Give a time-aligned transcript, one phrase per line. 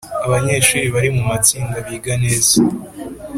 [0.25, 2.55] abanyeshuri bari mu matsinda biga neza